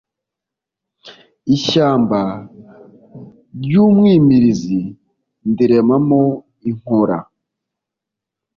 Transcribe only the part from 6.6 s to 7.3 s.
inkora.